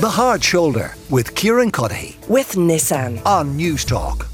The 0.00 0.08
Hard 0.08 0.42
Shoulder 0.42 0.94
with 1.10 1.34
Kieran 1.34 1.70
Cuddihy 1.70 2.26
with 2.26 2.52
Nissan 2.52 3.20
on 3.26 3.58
Newstalk. 3.58 4.26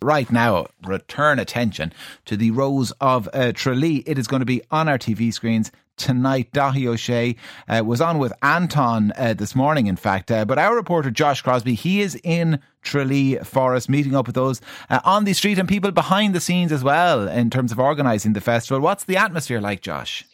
Right 0.00 0.30
now, 0.30 0.68
return 0.86 1.40
attention 1.40 1.92
to 2.26 2.36
the 2.36 2.52
Rose 2.52 2.92
of 3.00 3.28
uh, 3.32 3.50
Tralee. 3.50 4.04
It 4.06 4.16
is 4.16 4.28
going 4.28 4.38
to 4.38 4.46
be 4.46 4.62
on 4.70 4.88
our 4.88 4.98
TV 4.98 5.34
screens 5.34 5.72
tonight. 5.96 6.52
Dáithí 6.52 6.86
Ó 6.86 7.34
uh, 7.68 7.82
was 7.82 8.00
on 8.00 8.20
with 8.20 8.32
Anton 8.40 9.12
uh, 9.16 9.34
this 9.34 9.56
morning, 9.56 9.88
in 9.88 9.96
fact. 9.96 10.30
Uh, 10.30 10.44
but 10.44 10.60
our 10.60 10.76
reporter 10.76 11.10
Josh 11.10 11.42
Crosbie, 11.42 11.74
he 11.74 12.00
is 12.00 12.14
in 12.22 12.60
Tralee 12.82 13.38
Forest, 13.38 13.88
meeting 13.88 14.14
up 14.14 14.26
with 14.28 14.36
those 14.36 14.60
uh, 14.90 15.00
on 15.04 15.24
the 15.24 15.32
street 15.32 15.58
and 15.58 15.68
people 15.68 15.90
behind 15.90 16.36
the 16.36 16.40
scenes 16.40 16.70
as 16.70 16.84
well 16.84 17.26
in 17.26 17.50
terms 17.50 17.72
of 17.72 17.80
organising 17.80 18.32
the 18.32 18.40
festival. 18.40 18.80
What's 18.80 19.02
the 19.02 19.16
atmosphere 19.16 19.60
like, 19.60 19.80
Josh? 19.80 20.24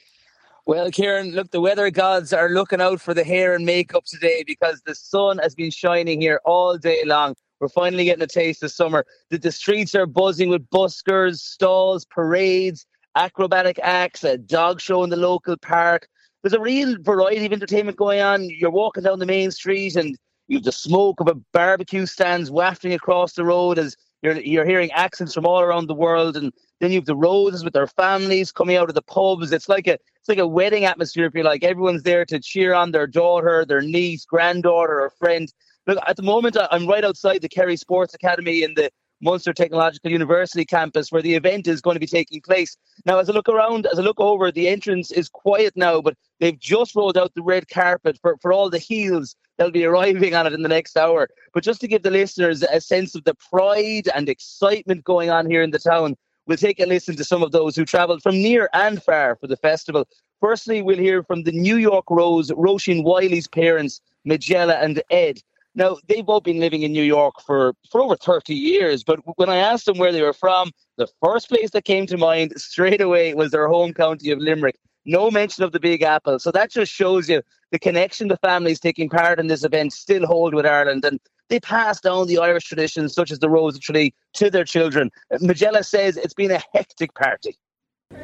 Well, 0.66 0.90
Kieran, 0.90 1.32
look, 1.32 1.50
the 1.50 1.60
weather 1.60 1.90
gods 1.90 2.32
are 2.32 2.50
looking 2.50 2.80
out 2.80 3.00
for 3.00 3.14
the 3.14 3.24
hair 3.24 3.54
and 3.54 3.64
makeup 3.64 4.04
today 4.04 4.44
because 4.46 4.82
the 4.84 4.94
sun 4.94 5.38
has 5.38 5.54
been 5.54 5.70
shining 5.70 6.20
here 6.20 6.40
all 6.44 6.76
day 6.76 7.02
long. 7.04 7.34
We're 7.60 7.68
finally 7.68 8.04
getting 8.04 8.22
a 8.22 8.26
taste 8.26 8.62
of 8.62 8.70
summer. 8.70 9.04
The, 9.30 9.38
the 9.38 9.52
streets 9.52 9.94
are 9.94 10.06
buzzing 10.06 10.50
with 10.50 10.68
buskers, 10.70 11.38
stalls, 11.38 12.04
parades, 12.04 12.86
acrobatic 13.16 13.78
acts, 13.82 14.22
a 14.22 14.36
dog 14.36 14.80
show 14.80 15.02
in 15.02 15.10
the 15.10 15.16
local 15.16 15.56
park. 15.56 16.08
There's 16.42 16.52
a 16.52 16.60
real 16.60 16.96
variety 17.00 17.46
of 17.46 17.52
entertainment 17.52 17.96
going 17.96 18.20
on. 18.20 18.48
You're 18.48 18.70
walking 18.70 19.02
down 19.02 19.18
the 19.18 19.26
main 19.26 19.50
street 19.50 19.96
and 19.96 20.16
you 20.48 20.58
have 20.58 20.64
the 20.64 20.72
smoke 20.72 21.20
of 21.20 21.28
a 21.28 21.34
barbecue 21.52 22.06
stands 22.06 22.50
wafting 22.50 22.92
across 22.92 23.32
the 23.32 23.44
road 23.44 23.78
as 23.78 23.96
you're, 24.22 24.38
you're 24.40 24.66
hearing 24.66 24.90
accents 24.92 25.34
from 25.34 25.46
all 25.46 25.60
around 25.60 25.86
the 25.86 25.94
world. 25.94 26.36
And 26.36 26.52
then 26.80 26.90
you 26.90 26.98
have 26.98 27.06
the 27.06 27.16
roses 27.16 27.62
with 27.62 27.74
their 27.74 27.86
families 27.86 28.50
coming 28.50 28.76
out 28.76 28.88
of 28.88 28.94
the 28.94 29.02
pubs. 29.02 29.52
It's 29.52 29.68
like 29.68 29.86
a 29.86 29.94
it's 29.94 30.28
like 30.28 30.38
a 30.38 30.46
wedding 30.46 30.84
atmosphere, 30.84 31.26
if 31.26 31.34
you 31.34 31.42
like. 31.42 31.64
Everyone's 31.64 32.02
there 32.02 32.24
to 32.26 32.40
cheer 32.40 32.74
on 32.74 32.90
their 32.90 33.06
daughter, 33.06 33.64
their 33.64 33.82
niece, 33.82 34.24
granddaughter, 34.24 35.00
or 35.00 35.10
friend. 35.10 35.52
Look, 35.86 35.98
at 36.06 36.16
the 36.16 36.22
moment, 36.22 36.56
I'm 36.70 36.86
right 36.86 37.04
outside 37.04 37.40
the 37.40 37.48
Kerry 37.48 37.76
Sports 37.76 38.14
Academy 38.14 38.62
in 38.62 38.74
the 38.74 38.90
Munster 39.22 39.52
Technological 39.52 40.10
University 40.10 40.64
campus 40.64 41.12
where 41.12 41.22
the 41.22 41.34
event 41.34 41.66
is 41.66 41.80
going 41.80 41.94
to 41.94 42.00
be 42.00 42.06
taking 42.06 42.40
place. 42.40 42.76
Now, 43.04 43.18
as 43.18 43.28
I 43.28 43.32
look 43.32 43.48
around, 43.48 43.86
as 43.86 43.98
I 43.98 44.02
look 44.02 44.20
over, 44.20 44.50
the 44.50 44.68
entrance 44.68 45.10
is 45.10 45.28
quiet 45.28 45.74
now, 45.76 46.00
but 46.00 46.14
they've 46.38 46.58
just 46.58 46.94
rolled 46.94 47.18
out 47.18 47.34
the 47.34 47.42
red 47.42 47.68
carpet 47.68 48.18
for, 48.20 48.36
for 48.40 48.52
all 48.52 48.70
the 48.70 48.78
heels 48.78 49.36
that'll 49.56 49.72
be 49.72 49.84
arriving 49.84 50.34
on 50.34 50.46
it 50.46 50.54
in 50.54 50.62
the 50.62 50.68
next 50.68 50.96
hour. 50.96 51.28
But 51.52 51.64
just 51.64 51.80
to 51.82 51.88
give 51.88 52.02
the 52.02 52.10
listeners 52.10 52.62
a 52.62 52.80
sense 52.80 53.14
of 53.14 53.24
the 53.24 53.34
pride 53.50 54.08
and 54.14 54.28
excitement 54.28 55.04
going 55.04 55.30
on 55.30 55.50
here 55.50 55.62
in 55.62 55.70
the 55.70 55.78
town, 55.78 56.16
we'll 56.50 56.56
take 56.56 56.80
a 56.80 56.84
listen 56.84 57.14
to 57.14 57.22
some 57.22 57.44
of 57.44 57.52
those 57.52 57.76
who 57.76 57.84
travelled 57.84 58.20
from 58.24 58.34
near 58.34 58.68
and 58.72 59.00
far 59.00 59.36
for 59.36 59.46
the 59.46 59.56
festival. 59.56 60.04
Firstly, 60.40 60.82
we'll 60.82 60.98
hear 60.98 61.22
from 61.22 61.44
the 61.44 61.52
New 61.52 61.76
York 61.76 62.06
Rose, 62.10 62.50
Roisin 62.50 63.04
Wiley's 63.04 63.46
parents, 63.46 64.00
Magella 64.28 64.82
and 64.82 65.00
Ed. 65.12 65.38
Now, 65.76 65.98
they've 66.08 66.26
both 66.26 66.42
been 66.42 66.58
living 66.58 66.82
in 66.82 66.90
New 66.90 67.04
York 67.04 67.36
for, 67.46 67.74
for 67.88 68.00
over 68.02 68.16
30 68.16 68.52
years, 68.52 69.04
but 69.04 69.20
when 69.36 69.48
I 69.48 69.58
asked 69.58 69.86
them 69.86 69.98
where 69.98 70.10
they 70.10 70.22
were 70.22 70.32
from, 70.32 70.72
the 70.96 71.06
first 71.22 71.48
place 71.48 71.70
that 71.70 71.84
came 71.84 72.06
to 72.06 72.18
mind 72.18 72.52
straight 72.56 73.00
away 73.00 73.32
was 73.32 73.52
their 73.52 73.68
home 73.68 73.94
county 73.94 74.32
of 74.32 74.40
Limerick. 74.40 74.76
No 75.04 75.30
mention 75.30 75.62
of 75.62 75.70
the 75.70 75.78
Big 75.78 76.02
Apple. 76.02 76.40
So 76.40 76.50
that 76.50 76.72
just 76.72 76.92
shows 76.92 77.28
you 77.28 77.42
the 77.70 77.78
connection 77.78 78.26
the 78.26 78.36
families 78.38 78.80
taking 78.80 79.08
part 79.08 79.38
in 79.38 79.46
this 79.46 79.62
event 79.62 79.92
still 79.92 80.26
hold 80.26 80.52
with 80.52 80.66
Ireland. 80.66 81.04
And 81.04 81.20
they 81.50 81.60
pass 81.60 82.00
down 82.00 82.26
the 82.26 82.38
Irish 82.38 82.64
traditions, 82.64 83.12
such 83.12 83.30
as 83.30 83.40
the 83.40 83.50
Rose 83.50 83.74
of 83.74 83.82
Tralee, 83.82 84.14
to 84.34 84.50
their 84.50 84.64
children. 84.64 85.10
Magella 85.34 85.84
says 85.84 86.16
it's 86.16 86.34
been 86.34 86.50
a 86.50 86.62
hectic 86.72 87.14
party. 87.14 87.58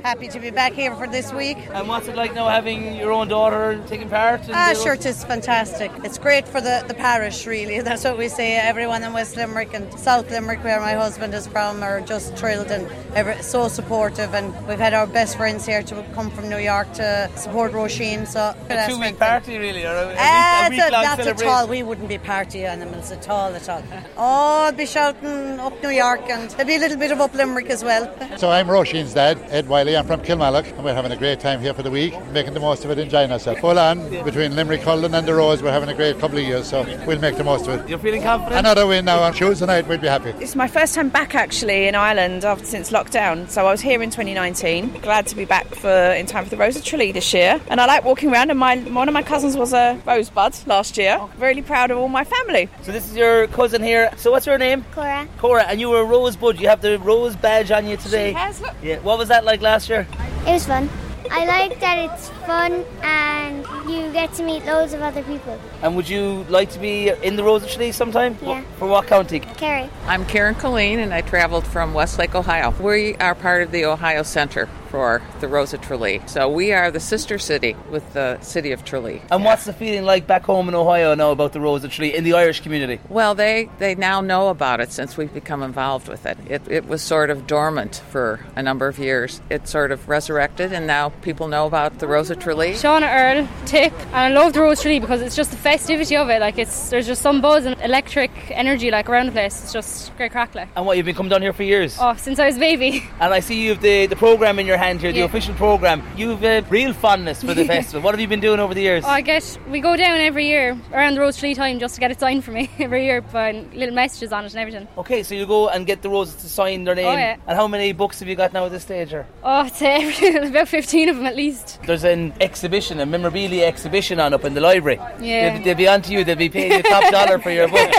Happy 0.02 0.26
to 0.28 0.40
be 0.40 0.50
back 0.50 0.72
here 0.72 0.94
for 0.96 1.06
this 1.06 1.32
week. 1.32 1.58
And 1.72 1.88
what's 1.88 2.08
it 2.08 2.16
like 2.16 2.34
now 2.34 2.48
having 2.48 2.96
your 2.96 3.12
own 3.12 3.28
daughter 3.28 3.82
taking 3.86 4.08
part? 4.08 4.40
Ah, 4.52 4.74
sure, 4.80 4.94
it's 4.94 5.24
fantastic. 5.24 5.92
It's 6.04 6.18
great 6.18 6.46
for 6.46 6.60
the, 6.60 6.84
the 6.88 6.94
parish, 6.94 7.46
really. 7.46 7.80
That's 7.88 8.02
what 8.02 8.18
we 8.18 8.28
say. 8.28 8.56
Everyone 8.56 9.04
in 9.04 9.12
West 9.12 9.36
Limerick 9.36 9.74
and 9.74 9.92
South 9.98 10.28
Limerick, 10.30 10.64
where 10.64 10.80
my 10.80 10.94
husband 10.94 11.34
is 11.34 11.46
from, 11.46 11.84
are 11.84 12.00
just 12.00 12.36
thrilled 12.36 12.72
and 12.72 12.88
ever, 13.14 13.40
so 13.42 13.68
supportive. 13.68 14.34
And 14.34 14.52
we've 14.66 14.78
had 14.78 14.92
our 14.92 15.06
best 15.06 15.36
friends 15.36 15.64
here 15.64 15.82
to 15.84 16.04
come 16.14 16.30
from 16.32 16.48
New 16.48 16.58
York 16.58 16.92
to 16.94 17.30
support 17.36 17.70
Roisin. 17.72 18.26
So 18.26 18.54
a 18.68 18.86
two 18.88 18.98
week 18.98 19.18
party, 19.20 19.56
really, 19.56 19.84
or 19.86 19.94
a, 19.94 20.16
uh, 20.18 20.66
a 20.66 20.70
week, 20.70 20.80
a 20.80 20.90
That's 20.90 21.26
at 21.28 21.42
all. 21.44 21.68
We 21.68 21.84
wouldn't 21.84 22.08
be 22.08 22.18
party 22.18 22.64
animals 22.64 23.12
at 23.12 23.28
all, 23.28 23.54
at 23.54 23.68
all. 23.68 23.82
oh, 24.16 24.66
I'd 24.66 24.76
be 24.76 24.86
shouting 24.86 25.60
up 25.60 25.80
New 25.80 25.90
York, 25.90 26.22
and 26.28 26.50
there'd 26.50 26.66
be 26.66 26.76
a 26.76 26.80
little 26.80 26.98
bit 26.98 27.12
of 27.12 27.20
up 27.20 27.34
Limerick 27.34 27.70
as 27.70 27.84
well. 27.84 28.12
So 28.36 28.50
I'm 28.50 28.66
Roisin's 28.66 29.14
dad, 29.14 29.38
Ed 29.48 29.66
Wiley. 29.76 29.94
I'm 29.94 30.06
from 30.06 30.22
Kilmallock 30.22 30.72
and 30.72 30.82
we're 30.82 30.94
having 30.94 31.12
a 31.12 31.18
great 31.18 31.38
time 31.38 31.60
here 31.60 31.74
for 31.74 31.82
the 31.82 31.90
week, 31.90 32.14
making 32.32 32.54
the 32.54 32.60
most 32.60 32.86
of 32.86 32.90
it, 32.90 32.98
enjoying 32.98 33.30
ourselves. 33.30 33.60
Full 33.60 33.78
on 33.78 34.08
between 34.24 34.56
Limerick, 34.56 34.80
Cullen 34.80 35.12
and 35.14 35.28
the 35.28 35.34
Rose, 35.34 35.62
we're 35.62 35.70
having 35.70 35.90
a 35.90 35.94
great 35.94 36.18
couple 36.18 36.38
of 36.38 36.44
years, 36.44 36.66
so 36.66 36.82
we'll 37.06 37.20
make 37.20 37.36
the 37.36 37.44
most 37.44 37.66
of 37.66 37.78
it. 37.78 37.86
You're 37.86 37.98
feeling 37.98 38.22
confident? 38.22 38.58
Another 38.58 38.86
win 38.86 39.04
now 39.04 39.20
on 39.20 39.34
Tuesday 39.34 39.66
night, 39.66 39.86
we'll 39.86 39.98
be 39.98 40.08
happy. 40.08 40.30
It's 40.40 40.56
my 40.56 40.66
first 40.66 40.94
time 40.94 41.10
back 41.10 41.34
actually 41.34 41.88
in 41.88 41.94
Ireland 41.94 42.42
after 42.42 42.64
since 42.64 42.90
lockdown, 42.90 43.50
so 43.50 43.66
I 43.66 43.70
was 43.70 43.82
here 43.82 44.00
in 44.00 44.08
2019. 44.08 45.00
Glad 45.02 45.26
to 45.26 45.36
be 45.36 45.44
back 45.44 45.66
for 45.74 45.90
in 45.90 46.24
time 46.24 46.44
for 46.44 46.48
the 46.48 46.56
Rose 46.56 46.76
of 46.76 46.82
Tralee 46.82 47.12
this 47.12 47.34
year, 47.34 47.60
and 47.68 47.78
I 47.78 47.84
like 47.84 48.02
walking 48.02 48.32
around. 48.32 48.48
And 48.48 48.58
my 48.58 48.78
one 48.78 49.08
of 49.08 49.12
my 49.12 49.22
cousins 49.22 49.58
was 49.58 49.74
a 49.74 50.00
rosebud 50.06 50.56
last 50.66 50.96
year. 50.96 51.20
Really 51.36 51.60
proud 51.60 51.90
of 51.90 51.98
all 51.98 52.08
my 52.08 52.24
family. 52.24 52.70
So 52.80 52.92
this 52.92 53.10
is 53.10 53.14
your 53.14 53.46
cousin 53.48 53.82
here. 53.82 54.10
So 54.16 54.30
what's 54.30 54.46
her 54.46 54.56
name? 54.56 54.86
Cora. 54.92 55.28
Cora, 55.36 55.64
and 55.64 55.78
you 55.78 55.90
were 55.90 56.00
a 56.00 56.04
rosebud. 56.04 56.58
You 56.58 56.68
have 56.68 56.80
the 56.80 56.98
rose 56.98 57.36
badge 57.36 57.70
on 57.70 57.86
you 57.86 57.98
today. 57.98 58.30
She 58.30 58.38
has. 58.38 58.62
Look. 58.62 58.74
Yeah. 58.82 59.00
What 59.00 59.18
was 59.18 59.28
that 59.28 59.44
like 59.44 59.60
last 59.66 59.88
year? 59.88 60.06
It 60.46 60.52
was 60.52 60.64
fun. 60.64 60.88
I 61.28 61.44
like 61.44 61.80
that 61.80 61.98
it's 61.98 62.28
fun 62.46 62.84
and 63.02 63.66
you 63.88 64.12
get 64.12 64.32
to 64.34 64.42
meet 64.42 64.64
loads 64.64 64.92
of 64.92 65.02
other 65.02 65.22
people. 65.22 65.58
And 65.82 65.96
would 65.96 66.08
you 66.08 66.44
like 66.48 66.70
to 66.70 66.78
be 66.78 67.08
in 67.08 67.36
the 67.36 67.44
Rose 67.44 67.62
of 67.62 67.70
Tralee 67.70 67.92
sometime? 67.92 68.36
Yeah. 68.42 68.62
For 68.78 68.88
what 68.88 69.06
county? 69.06 69.40
Kerry. 69.40 69.88
I'm 70.06 70.24
Karen 70.26 70.54
Colleen 70.54 70.98
and 70.98 71.12
I 71.12 71.20
traveled 71.20 71.66
from 71.66 71.94
Westlake, 71.94 72.34
Ohio. 72.34 72.70
We 72.80 73.14
are 73.16 73.34
part 73.34 73.62
of 73.62 73.70
the 73.70 73.84
Ohio 73.84 74.22
Center 74.22 74.68
for 74.90 75.20
the 75.40 75.48
Rose 75.48 75.74
of 75.74 75.80
Tralee. 75.80 76.22
So 76.26 76.48
we 76.48 76.72
are 76.72 76.90
the 76.90 77.00
sister 77.00 77.38
city 77.38 77.76
with 77.90 78.12
the 78.12 78.40
city 78.40 78.72
of 78.72 78.84
Tralee. 78.84 79.20
And 79.30 79.42
yeah. 79.42 79.46
what's 79.50 79.64
the 79.64 79.72
feeling 79.72 80.04
like 80.04 80.26
back 80.26 80.44
home 80.44 80.68
in 80.68 80.74
Ohio 80.74 81.14
now 81.14 81.32
about 81.32 81.52
the 81.52 81.60
Rose 81.60 81.84
of 81.84 81.90
Tralee 81.90 82.14
in 82.14 82.24
the 82.24 82.34
Irish 82.34 82.60
community? 82.60 83.00
Well, 83.08 83.34
they, 83.34 83.68
they 83.78 83.94
now 83.94 84.20
know 84.20 84.48
about 84.48 84.80
it 84.80 84.92
since 84.92 85.16
we've 85.16 85.32
become 85.32 85.62
involved 85.62 86.08
with 86.08 86.24
it. 86.24 86.38
it. 86.48 86.62
It 86.68 86.86
was 86.86 87.02
sort 87.02 87.30
of 87.30 87.46
dormant 87.46 88.02
for 88.10 88.40
a 88.54 88.62
number 88.62 88.88
of 88.88 88.98
years. 88.98 89.40
It 89.50 89.68
sort 89.68 89.90
of 89.90 90.08
resurrected 90.08 90.72
and 90.72 90.86
now 90.86 91.10
people 91.10 91.48
know 91.48 91.66
about 91.66 91.98
the 91.98 92.06
Rose 92.06 92.30
of 92.30 92.38
Tralee. 92.38 92.72
Shauna 92.72 93.36
Earl, 93.36 93.48
Tip, 93.76 93.92
and 94.06 94.16
I 94.16 94.28
love 94.28 94.54
the 94.54 94.62
Rose 94.62 94.80
Tree 94.80 94.98
because 94.98 95.20
it's 95.20 95.36
just 95.36 95.50
the 95.50 95.56
festivity 95.58 96.16
of 96.16 96.30
it. 96.30 96.40
Like 96.40 96.56
it's 96.56 96.88
there's 96.88 97.06
just 97.06 97.20
some 97.20 97.42
buzz 97.42 97.66
and 97.66 97.78
electric 97.82 98.30
energy 98.50 98.90
like 98.90 99.10
around 99.10 99.26
the 99.26 99.32
place. 99.32 99.62
It's 99.62 99.70
just 99.70 100.16
great 100.16 100.32
crack 100.32 100.54
like. 100.54 100.68
And 100.74 100.86
what 100.86 100.96
you've 100.96 101.04
been 101.04 101.14
coming 101.14 101.28
down 101.28 101.42
here 101.42 101.52
for 101.52 101.62
years? 101.62 101.98
Oh, 102.00 102.14
since 102.16 102.38
I 102.38 102.46
was 102.46 102.56
a 102.56 102.60
baby. 102.60 103.04
And 103.20 103.34
I 103.34 103.40
see 103.40 103.60
you 103.60 103.70
have 103.70 103.82
the, 103.82 104.06
the 104.06 104.16
programme 104.16 104.58
in 104.58 104.66
your 104.66 104.76
hand 104.76 105.00
here, 105.00 105.10
the 105.10 105.18
yeah. 105.18 105.24
official 105.24 105.54
programme. 105.54 106.02
You've 106.16 106.44
a 106.44 106.60
real 106.70 106.92
fondness 106.92 107.42
for 107.42 107.54
the 107.54 107.64
festival. 107.74 108.02
What 108.02 108.14
have 108.14 108.20
you 108.20 108.28
been 108.28 108.40
doing 108.40 108.60
over 108.60 108.72
the 108.72 108.80
years? 108.80 109.04
Oh, 109.04 109.08
I 109.08 109.20
guess 109.20 109.58
we 109.68 109.80
go 109.80 109.96
down 109.96 110.20
every 110.20 110.46
year 110.46 110.78
around 110.92 111.14
the 111.14 111.20
Rose 111.20 111.36
Tree 111.36 111.54
time 111.54 111.78
just 111.78 111.96
to 111.96 112.00
get 112.00 112.10
it 112.10 112.20
signed 112.20 112.44
for 112.44 112.52
me 112.52 112.70
every 112.78 113.04
year, 113.04 113.20
putting 113.20 113.70
little 113.72 113.94
messages 113.94 114.32
on 114.32 114.44
it 114.44 114.52
and 114.52 114.60
everything. 114.60 114.86
Okay, 114.96 115.22
so 115.22 115.34
you 115.34 115.44
go 115.44 115.68
and 115.68 115.86
get 115.86 116.02
the 116.02 116.08
roses 116.08 116.36
to 116.36 116.48
sign 116.48 116.84
their 116.84 116.94
name. 116.94 117.06
Oh, 117.06 117.12
yeah. 117.12 117.36
And 117.46 117.56
how 117.56 117.66
many 117.66 117.92
books 117.92 118.20
have 118.20 118.28
you 118.28 118.36
got 118.36 118.52
now 118.52 118.66
at 118.66 118.72
this 118.72 118.84
stage? 118.84 119.12
Or? 119.12 119.26
Oh, 119.42 119.66
it's 119.66 119.82
uh, 119.82 120.46
about 120.48 120.68
15 120.68 121.08
of 121.08 121.16
them 121.16 121.26
at 121.26 121.36
least. 121.36 121.80
There's 121.86 122.04
an 122.04 122.32
exhibition, 122.40 123.00
a 123.00 123.06
memorabilia 123.06 123.65
exhibition 123.66 124.20
on 124.20 124.32
up 124.32 124.44
in 124.44 124.54
the 124.54 124.60
library. 124.60 124.98
Yeah. 125.20 125.54
They'll, 125.54 125.64
they'll 125.64 125.74
be 125.76 125.88
on 125.88 126.02
to 126.02 126.12
you, 126.12 126.24
they'll 126.24 126.36
be 126.36 126.48
paying 126.48 126.72
you 126.72 126.82
top 126.82 127.10
dollar 127.12 127.38
for 127.38 127.50
your 127.50 127.68
book. 127.68 127.90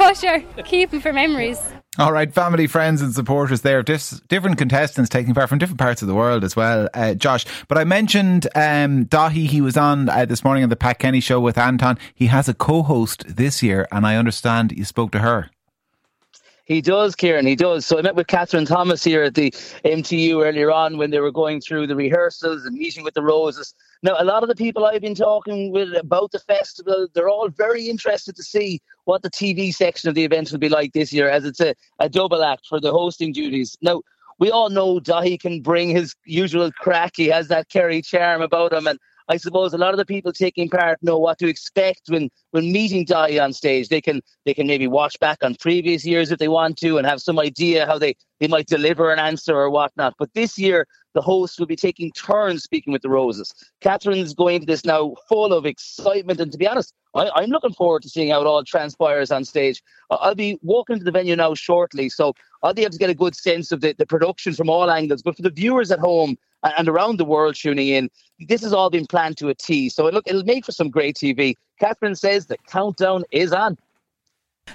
oh, 0.00 0.14
sure. 0.14 0.40
Keep 0.64 0.90
them 0.90 1.00
for 1.00 1.12
memories. 1.12 1.60
All 1.98 2.10
right, 2.10 2.32
family, 2.32 2.66
friends, 2.66 3.02
and 3.02 3.12
supporters 3.12 3.60
there. 3.60 3.82
Dis- 3.82 4.22
different 4.28 4.56
contestants 4.56 5.10
taking 5.10 5.34
part 5.34 5.50
from 5.50 5.58
different 5.58 5.78
parts 5.78 6.00
of 6.00 6.08
the 6.08 6.14
world 6.14 6.42
as 6.42 6.56
well, 6.56 6.88
uh, 6.94 7.12
Josh. 7.12 7.44
But 7.68 7.76
I 7.76 7.84
mentioned 7.84 8.46
um, 8.54 9.04
Dáithí, 9.04 9.46
he 9.46 9.60
was 9.60 9.76
on 9.76 10.08
uh, 10.08 10.24
this 10.24 10.42
morning 10.42 10.62
on 10.62 10.70
the 10.70 10.76
Pat 10.76 10.98
Kenny 10.98 11.20
show 11.20 11.38
with 11.38 11.58
Anton. 11.58 11.98
He 12.14 12.28
has 12.28 12.48
a 12.48 12.54
co 12.54 12.82
host 12.82 13.36
this 13.36 13.62
year, 13.62 13.86
and 13.92 14.06
I 14.06 14.16
understand 14.16 14.72
you 14.72 14.86
spoke 14.86 15.12
to 15.12 15.18
her. 15.18 15.50
He 16.64 16.80
does, 16.80 17.16
Kieran. 17.16 17.46
He 17.46 17.56
does. 17.56 17.84
So 17.84 17.98
I 17.98 18.02
met 18.02 18.14
with 18.14 18.28
Catherine 18.28 18.64
Thomas 18.64 19.02
here 19.02 19.24
at 19.24 19.34
the 19.34 19.50
MTU 19.84 20.44
earlier 20.44 20.70
on 20.70 20.96
when 20.96 21.10
they 21.10 21.18
were 21.18 21.32
going 21.32 21.60
through 21.60 21.88
the 21.88 21.96
rehearsals 21.96 22.64
and 22.64 22.76
meeting 22.76 23.02
with 23.02 23.14
the 23.14 23.22
Roses. 23.22 23.74
Now, 24.02 24.14
a 24.18 24.24
lot 24.24 24.42
of 24.44 24.48
the 24.48 24.54
people 24.54 24.84
I've 24.84 25.00
been 25.00 25.14
talking 25.14 25.72
with 25.72 25.92
about 25.94 26.30
the 26.30 26.38
festival, 26.38 27.08
they're 27.14 27.28
all 27.28 27.48
very 27.48 27.88
interested 27.88 28.36
to 28.36 28.42
see 28.44 28.80
what 29.04 29.22
the 29.22 29.30
TV 29.30 29.74
section 29.74 30.08
of 30.08 30.14
the 30.14 30.24
event 30.24 30.52
will 30.52 30.58
be 30.58 30.68
like 30.68 30.92
this 30.92 31.12
year, 31.12 31.28
as 31.28 31.44
it's 31.44 31.60
a, 31.60 31.74
a 31.98 32.08
double 32.08 32.44
act 32.44 32.66
for 32.66 32.80
the 32.80 32.92
hosting 32.92 33.32
duties. 33.32 33.76
Now, 33.82 34.02
we 34.38 34.50
all 34.50 34.70
know 34.70 34.98
Dáithí 34.98 35.40
can 35.40 35.62
bring 35.62 35.90
his 35.90 36.14
usual 36.24 36.70
crack. 36.72 37.12
He 37.16 37.26
has 37.26 37.48
that 37.48 37.68
Kerry 37.68 38.02
charm 38.02 38.40
about 38.40 38.72
him, 38.72 38.86
and 38.86 38.98
I 39.32 39.38
suppose 39.38 39.72
a 39.72 39.78
lot 39.78 39.94
of 39.94 39.96
the 39.96 40.04
people 40.04 40.30
taking 40.30 40.68
part 40.68 40.98
know 41.02 41.18
what 41.18 41.38
to 41.38 41.48
expect 41.48 42.02
when 42.08 42.28
when 42.50 42.70
meeting 42.70 43.06
Dáithí 43.06 43.42
on 43.42 43.54
stage. 43.54 43.88
They 43.88 44.02
can 44.02 44.20
they 44.44 44.52
can 44.52 44.66
maybe 44.66 44.86
watch 44.86 45.18
back 45.20 45.38
on 45.42 45.54
previous 45.54 46.04
years 46.04 46.30
if 46.30 46.38
they 46.38 46.48
want 46.48 46.76
to 46.80 46.98
and 46.98 47.06
have 47.06 47.22
some 47.22 47.38
idea 47.38 47.86
how 47.86 47.96
they 47.98 48.14
they 48.42 48.48
might 48.48 48.66
deliver 48.66 49.12
an 49.12 49.20
answer 49.20 49.54
or 49.54 49.70
whatnot. 49.70 50.14
But 50.18 50.34
this 50.34 50.58
year, 50.58 50.88
the 51.14 51.22
host 51.22 51.60
will 51.60 51.66
be 51.66 51.76
taking 51.76 52.10
turns 52.10 52.64
speaking 52.64 52.92
with 52.92 53.02
the 53.02 53.08
Roses. 53.08 53.54
Catherine's 53.80 54.34
going 54.34 54.58
to 54.58 54.66
this 54.66 54.84
now 54.84 55.14
full 55.28 55.52
of 55.52 55.64
excitement. 55.64 56.40
And 56.40 56.50
to 56.50 56.58
be 56.58 56.66
honest, 56.66 56.92
I, 57.14 57.30
am 57.40 57.50
looking 57.50 57.72
forward 57.72 58.02
to 58.02 58.08
seeing 58.08 58.30
how 58.30 58.40
it 58.40 58.46
all 58.48 58.64
transpires 58.64 59.30
on 59.30 59.44
stage. 59.44 59.80
I'll 60.10 60.34
be 60.34 60.58
walking 60.60 60.98
to 60.98 61.04
the 61.04 61.12
venue 61.12 61.36
now 61.36 61.54
shortly. 61.54 62.08
So 62.08 62.34
I'll 62.64 62.74
be 62.74 62.82
able 62.82 62.90
to 62.90 62.98
get 62.98 63.10
a 63.10 63.14
good 63.14 63.36
sense 63.36 63.70
of 63.70 63.80
the, 63.80 63.94
the 63.96 64.06
production 64.06 64.54
from 64.54 64.68
all 64.68 64.90
angles. 64.90 65.22
But 65.22 65.36
for 65.36 65.42
the 65.42 65.50
viewers 65.50 65.92
at 65.92 66.00
home 66.00 66.36
and 66.64 66.88
around 66.88 67.18
the 67.18 67.24
world 67.24 67.54
tuning 67.54 67.90
in, 67.90 68.10
this 68.48 68.62
has 68.62 68.72
all 68.72 68.90
been 68.90 69.06
planned 69.06 69.36
to 69.36 69.50
a 69.50 69.54
T. 69.54 69.88
So 69.88 70.08
look, 70.08 70.26
it'll 70.26 70.42
make 70.42 70.64
for 70.64 70.72
some 70.72 70.90
great 70.90 71.14
TV. 71.14 71.54
Catherine 71.78 72.16
says 72.16 72.46
the 72.46 72.58
countdown 72.66 73.22
is 73.30 73.52
on. 73.52 73.78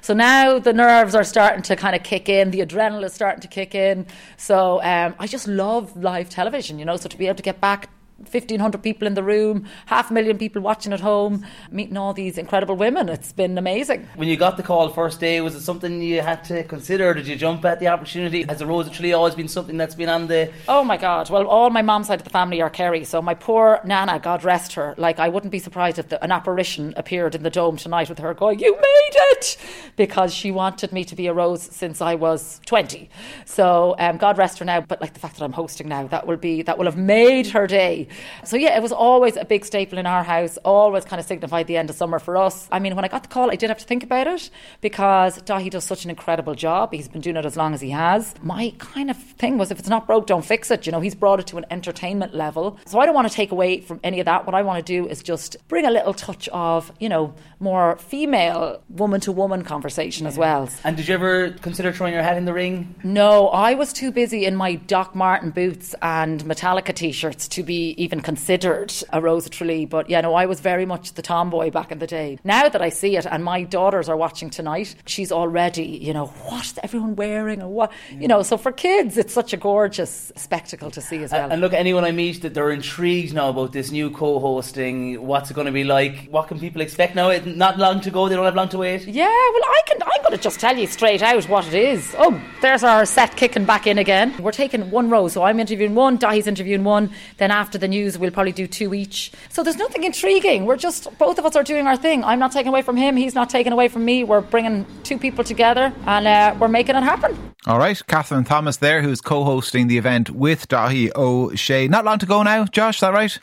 So 0.01 0.13
now 0.13 0.59
the 0.59 0.73
nerves 0.73 1.15
are 1.15 1.23
starting 1.23 1.61
to 1.63 1.75
kind 1.75 1.95
of 1.95 2.03
kick 2.03 2.29
in, 2.29 2.51
the 2.51 2.59
adrenaline 2.59 3.03
is 3.03 3.13
starting 3.13 3.41
to 3.41 3.47
kick 3.47 3.75
in. 3.75 4.05
So 4.38 4.81
um, 4.83 5.15
I 5.19 5.27
just 5.27 5.47
love 5.47 5.95
live 5.97 6.29
television, 6.29 6.79
you 6.79 6.85
know. 6.85 6.97
So 6.97 7.09
to 7.09 7.17
be 7.17 7.27
able 7.27 7.35
to 7.38 7.44
get 7.44 7.59
back 7.59 7.89
1,500 8.19 8.81
people 8.81 9.08
in 9.08 9.14
the 9.14 9.24
room, 9.24 9.68
half 9.86 10.10
a 10.10 10.14
million 10.14 10.38
people 10.38 10.62
watching 10.62 10.92
at 10.92 11.00
home, 11.00 11.46
meeting 11.72 11.98
all 11.98 12.14
these 12.14 12.38
incredible 12.38 12.75
women. 12.75 13.10
It's 13.10 13.31
been 13.31 13.58
amazing. 13.58 14.08
When 14.16 14.28
you 14.28 14.36
got 14.36 14.58
the 14.58 14.64
call 14.64 14.90
first 14.90 15.19
day, 15.19 15.40
was 15.42 15.54
it 15.54 15.62
something 15.62 16.02
you 16.02 16.22
had 16.22 16.44
to 16.46 16.64
consider? 16.64 17.14
Did 17.14 17.28
you 17.28 17.36
jump 17.36 17.64
at 17.64 17.80
the 17.80 17.88
opportunity? 17.88 18.44
Has 18.44 18.60
the 18.60 18.66
Rose 18.66 18.88
of 18.88 18.94
Tralee 18.94 19.14
always 19.14 19.36
been 19.36 19.48
something 19.48 19.78
that's 19.78 19.94
been 19.94 20.10
on 20.10 20.28
the. 20.28 20.52
Oh 20.68 20.84
my 20.84 20.98
God. 20.98 21.30
Well, 21.30 21.46
all 21.48 21.69
my 21.69 21.84
mom's 21.84 22.08
side 22.08 22.19
of 22.19 22.24
the 22.24 22.31
family 22.31 22.62
are 22.62 22.69
Kerry. 22.69 23.04
So 23.04 23.22
my 23.22 23.36
poor 23.36 23.80
Nana, 23.86 24.19
God 24.19 24.44
rest 24.44 24.74
her, 24.74 24.96
like 24.98 25.19
I 25.19 25.30
wouldn't 25.30 25.52
be 25.52 25.60
surprised 25.60 26.00
if 26.00 26.10
the, 26.10 26.24
an 26.24 26.31
apparition 26.31 26.94
appeared 26.98 27.36
in 27.36 27.44
the 27.44 27.50
dome 27.52 27.78
tonight 27.78 28.10
with 28.10 28.19
her 28.19 28.34
going, 28.34 28.60
You 28.60 28.75
made 28.75 29.16
it! 29.31 29.58
Because 29.96 30.34
she 30.34 30.50
wanted 30.52 30.92
me 30.92 31.04
to 31.06 31.16
be 31.16 31.28
a 31.28 31.34
Rose 31.34 31.62
since 31.62 32.02
I 32.02 32.16
was 32.16 32.60
20. 32.66 33.10
So 33.46 33.96
um, 34.00 34.18
God 34.18 34.38
rest 34.38 34.60
her 34.60 34.66
now. 34.66 34.81
But 34.81 35.02
like 35.02 35.14
the 35.14 35.19
fact 35.19 35.38
that 35.38 35.46
I'm 35.46 35.54
hosting 35.54 35.88
now, 35.88 36.08
that 36.08 36.25
will 36.25 36.38
be, 36.38 36.64
that 36.64 36.78
will 36.78 36.86
have 36.86 36.98
made 36.98 37.48
her 37.48 37.68
day. 37.68 38.06
So 38.44 38.57
yeah, 38.57 38.75
it 38.75 38.81
was 38.81 38.92
always 38.92 39.36
a 39.38 39.45
big 39.45 39.65
staple 39.65 39.98
in 39.98 40.06
our 40.06 40.24
house, 40.24 40.57
always 40.63 41.06
kind 41.06 41.19
of 41.19 41.25
signified 41.25 41.68
the 41.68 41.77
end 41.77 41.89
of 41.89 41.95
summer 41.95 42.19
for 42.19 42.38
us. 42.38 42.68
I 42.71 42.80
mean, 42.80 42.95
when 42.95 43.06
I 43.06 43.07
got 43.07 43.24
the 43.24 43.30
call, 43.30 43.50
I 43.50 43.56
didn't 43.56 43.69
have 43.69 43.80
to 43.80 43.86
think 43.86 44.04
about 44.04 44.27
it 44.27 44.50
because 44.81 45.42
Dáithí 45.44 45.69
does 45.69 45.83
such 45.83 46.04
an 46.04 46.09
incredible 46.09 46.56
job. 46.56 46.94
He's 46.94 47.07
been 47.07 47.21
doing 47.21 47.36
it 47.36 47.45
as 47.45 47.57
long 47.57 47.74
as 47.74 47.81
he 47.81 47.89
has. 47.92 48.36
My 48.42 48.74
kind 48.77 49.09
of 49.09 49.18
thing 49.18 49.57
was 49.57 49.71
if 49.71 49.80
it's 49.80 49.89
not 49.89 50.07
broke, 50.07 50.27
don't 50.27 50.45
fix 50.45 50.71
it. 50.71 50.86
You 50.86 50.92
know, 50.92 51.00
he's 51.00 51.15
brought 51.15 51.39
it 51.39 51.48
to 51.48 51.57
an 51.57 51.65
entertainment 51.71 52.33
level. 52.33 52.80
So 52.86 53.00
I 53.00 53.06
don't 53.06 53.15
want 53.15 53.27
to 53.27 53.33
take 53.33 53.51
away 53.51 53.81
from 53.81 54.00
any 54.04 54.19
of 54.19 54.25
that. 54.25 54.45
What 54.45 54.56
I 54.56 54.62
want 54.62 54.86
to 54.86 54.94
do 54.94 55.07
is 55.07 55.24
just 55.24 55.57
bring 55.68 55.86
a 55.86 55.92
little 55.92 56.13
touch 56.13 56.48
of, 56.50 56.92
you 57.00 57.09
know, 57.09 57.33
more 57.59 57.98
female 57.98 58.81
woman 58.89 59.19
to 59.21 59.31
woman 59.31 59.63
conversation 59.63 60.25
yeah. 60.25 60.30
as 60.30 60.38
well. 60.38 60.69
And 60.83 60.95
did 60.95 61.07
you 61.07 61.13
ever 61.13 61.51
consider 61.51 61.92
throwing 61.92 62.13
your 62.13 62.24
hat 62.24 62.38
in 62.38 62.45
the 62.45 62.54
ring? 62.54 62.95
No, 63.04 63.50
I 63.50 63.74
was 63.74 63.94
too 63.94 64.12
busy 64.12 64.45
in 64.45 64.56
my 64.56 64.75
Doc 64.75 65.15
Marten 65.15 65.51
boots 65.51 65.95
and 66.01 66.44
Metallica 66.44 66.94
t 66.94 67.12
shirts 67.12 67.48
to 67.50 67.63
be 67.63 67.95
even 67.97 68.21
considered 68.21 68.94
a 69.11 69.19
Rose 69.19 69.45
of 69.45 69.51
Tralee. 69.51 69.85
But 69.85 70.09
yeah, 70.09 70.21
no, 70.21 70.35
I 70.35 70.45
was 70.45 70.59
very 70.59 70.85
much 70.85 71.13
the 71.13 71.21
tomboy 71.21 71.71
back 71.71 71.91
in 71.91 71.99
the 71.99 72.07
day. 72.07 72.39
Now 72.44 72.69
that 72.69 72.81
I 72.81 72.89
see 72.89 73.17
it, 73.17 73.25
and 73.25 73.44
my 73.44 73.63
daughters 73.63 74.07
are 74.07 74.15
watching 74.15 74.49
tonight, 74.49 74.95
she's 75.05 75.31
already, 75.31 75.85
you 75.85 76.13
know, 76.13 76.27
what 76.27 76.65
is 76.65 76.79
everyone 76.83 77.15
wearing 77.15 77.61
or 77.61 77.69
what? 77.69 77.91
Yeah. 78.11 78.19
You 78.19 78.27
know, 78.27 78.44
so 78.44 78.57
for 78.57 78.71
kids, 78.71 79.17
it's 79.17 79.33
such 79.33 79.53
a 79.53 79.57
gorgeous 79.57 80.31
spectacle 80.35 80.91
to 80.91 81.01
see 81.01 81.23
as 81.23 81.31
well. 81.31 81.51
And 81.51 81.59
look, 81.61 81.73
anyone 81.73 82.05
I 82.05 82.11
meet 82.11 82.41
that 82.44 82.53
they're 82.53 82.71
intrigued 82.71 83.33
now 83.33 83.49
about 83.49 83.73
this 83.73 83.91
new 83.91 84.11
co 84.11 84.39
hosting, 84.39 85.25
what's 85.25 85.51
it 85.51 85.55
going 85.55 85.65
to 85.65 85.73
be 85.73 85.83
like? 85.83 86.27
What 86.29 86.47
can 86.47 86.59
people 86.59 86.81
expect 86.81 87.15
now? 87.15 87.29
It's 87.29 87.45
not 87.45 87.77
long 87.77 88.01
to 88.01 88.11
go, 88.11 88.29
they 88.29 88.35
don't 88.35 88.45
have 88.45 88.55
long 88.55 88.69
to 88.69 88.77
wait. 88.77 89.07
Yeah, 89.07 89.25
well, 89.25 89.63
I 89.63 89.81
can, 89.88 90.01
I'm 90.03 90.21
going 90.23 90.38
to 90.38 90.44
just 90.44 90.59
tell 90.59 90.77
you 90.77 90.88
straight 90.88 91.21
out 91.21 91.44
what 91.49 91.67
it 91.67 91.73
is. 91.73 92.15
Oh, 92.17 92.39
there's 92.61 92.83
our 92.83 93.05
set 93.05 93.35
kicking 93.35 93.65
back 93.65 93.88
in 93.88 93.97
again. 93.97 94.35
We're 94.39 94.51
taking 94.51 94.91
one 94.91 95.09
row, 95.09 95.27
so 95.27 95.44
I'm 95.44 95.59
interviewing 95.59 95.95
one, 95.95 96.17
Dáithí's 96.17 96.47
interviewing 96.47 96.83
one, 96.83 97.11
then 97.38 97.51
after 97.51 97.77
the 97.77 97.87
news, 97.88 98.18
we'll 98.18 98.31
probably 98.31 98.51
do 98.51 98.68
two 98.68 98.94
each. 98.94 99.31
So 99.50 99.63
there's 99.63 99.78
nothing 99.78 100.04
intriguing. 100.04 100.66
We're 100.66 100.78
just, 100.78 101.16
both 101.18 101.39
of 101.39 101.45
us 101.45 101.56
are 101.56 101.63
doing 101.63 101.88
our 101.88 101.98
thing. 101.98 102.24
I'm 102.24 102.39
not 102.39 102.51
taking 102.51 102.69
away 102.69 102.81
from 102.81 102.98
him, 102.98 103.16
he's 103.16 103.36
not 103.36 103.50
taking 103.50 103.74
away 103.74 103.88
from 103.88 104.06
me. 104.06 104.24
We're 104.24 104.42
bringing 104.42 104.86
two 105.04 105.18
people 105.18 105.44
together 105.44 105.94
and 106.06 106.28
uh, 106.28 106.56
we're 106.60 106.68
making 106.68 106.95
it 106.95 107.04
happen. 107.04 107.38
All 107.66 107.80
right, 107.80 108.01
Catherine 108.07 108.44
Thomas 108.44 108.78
there, 108.78 109.01
who's 109.01 109.22
co 109.22 109.44
hosting 109.44 109.88
the 109.88 109.98
event 109.98 110.30
with 110.30 110.68
Dáithí 110.68 111.12
Ó 111.16 111.51
Sé. 111.51 111.89
Not 111.89 112.06
long 112.06 112.19
to 112.19 112.25
go 112.25 112.44
now, 112.44 112.66
Josh, 112.66 112.98
is 112.98 113.01
that 113.01 113.13
right? 113.13 113.38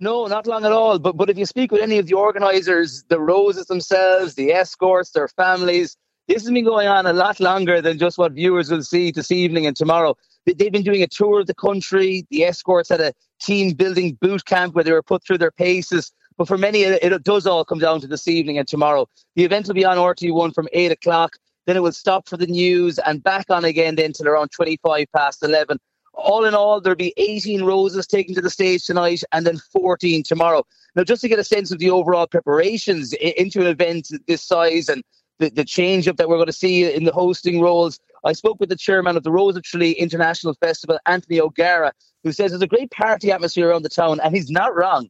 No, 0.00 0.26
not 0.26 0.46
long 0.46 0.64
at 0.64 0.72
all. 0.72 0.98
But 0.98 1.16
but 1.16 1.28
if 1.28 1.36
you 1.36 1.44
speak 1.44 1.70
with 1.70 1.82
any 1.82 1.98
of 1.98 2.06
the 2.06 2.14
organisers, 2.14 3.04
the 3.08 3.20
roses 3.20 3.66
themselves, 3.66 4.34
the 4.34 4.52
escorts, 4.52 5.10
their 5.10 5.28
families, 5.28 5.96
this 6.30 6.44
has 6.44 6.52
been 6.52 6.64
going 6.64 6.86
on 6.86 7.06
a 7.06 7.12
lot 7.12 7.40
longer 7.40 7.82
than 7.82 7.98
just 7.98 8.16
what 8.16 8.30
viewers 8.30 8.70
will 8.70 8.84
see 8.84 9.10
this 9.10 9.32
evening 9.32 9.66
and 9.66 9.76
tomorrow. 9.76 10.16
They've 10.46 10.70
been 10.70 10.84
doing 10.84 11.02
a 11.02 11.08
tour 11.08 11.40
of 11.40 11.48
the 11.48 11.54
country. 11.54 12.24
The 12.30 12.44
escorts 12.44 12.88
had 12.88 13.00
a 13.00 13.12
team 13.40 13.74
building 13.74 14.16
boot 14.20 14.44
camp 14.44 14.76
where 14.76 14.84
they 14.84 14.92
were 14.92 15.02
put 15.02 15.24
through 15.24 15.38
their 15.38 15.50
paces. 15.50 16.12
But 16.38 16.46
for 16.46 16.56
many, 16.56 16.82
it 16.82 17.24
does 17.24 17.48
all 17.48 17.64
come 17.64 17.80
down 17.80 18.00
to 18.02 18.06
this 18.06 18.28
evening 18.28 18.58
and 18.58 18.68
tomorrow. 18.68 19.08
The 19.34 19.44
event 19.44 19.66
will 19.66 19.74
be 19.74 19.84
on 19.84 19.96
RTÉ 19.96 20.32
One 20.32 20.52
from 20.52 20.68
8 20.72 20.92
o'clock. 20.92 21.34
Then 21.66 21.76
it 21.76 21.82
will 21.82 21.90
stop 21.90 22.28
for 22.28 22.36
the 22.36 22.46
news 22.46 23.00
and 23.00 23.20
back 23.20 23.46
on 23.50 23.64
again 23.64 23.96
then 23.96 24.12
till 24.12 24.28
around 24.28 24.50
25 24.52 25.06
past 25.12 25.42
11. 25.42 25.78
All 26.14 26.44
in 26.44 26.54
all, 26.54 26.80
there'll 26.80 26.96
be 26.96 27.12
18 27.16 27.64
roses 27.64 28.06
taken 28.06 28.36
to 28.36 28.40
the 28.40 28.50
stage 28.50 28.84
tonight 28.84 29.24
and 29.32 29.44
then 29.44 29.58
14 29.72 30.22
tomorrow. 30.22 30.62
Now, 30.94 31.02
just 31.02 31.22
to 31.22 31.28
get 31.28 31.40
a 31.40 31.44
sense 31.44 31.72
of 31.72 31.80
the 31.80 31.90
overall 31.90 32.28
preparations 32.28 33.14
into 33.14 33.60
an 33.60 33.66
event 33.66 34.12
this 34.28 34.42
size 34.42 34.88
and 34.88 35.02
the, 35.40 35.50
the 35.50 35.64
change 35.64 36.06
up 36.06 36.16
that 36.18 36.28
we're 36.28 36.36
going 36.36 36.46
to 36.46 36.52
see 36.52 36.92
in 36.92 37.04
the 37.04 37.12
hosting 37.12 37.60
roles, 37.60 37.98
I 38.24 38.32
spoke 38.32 38.60
with 38.60 38.68
the 38.68 38.76
chairman 38.76 39.16
of 39.16 39.24
the 39.24 39.32
Rose 39.32 39.56
of 39.56 39.64
Tralee 39.64 39.92
International 39.92 40.54
Festival, 40.54 40.98
Anthony 41.06 41.40
O'Gara, 41.40 41.92
who 42.22 42.30
says 42.30 42.52
there's 42.52 42.62
a 42.62 42.66
great 42.66 42.90
party 42.90 43.32
atmosphere 43.32 43.68
around 43.68 43.82
the 43.82 43.88
town, 43.88 44.20
and 44.20 44.36
he's 44.36 44.50
not 44.50 44.76
wrong 44.76 45.08